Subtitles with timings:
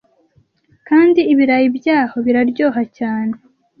[0.87, 3.33] kandi ibirayi byaho biraryoha cyane